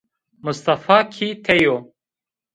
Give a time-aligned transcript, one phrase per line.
[0.43, 1.75] Mistefa kî tey o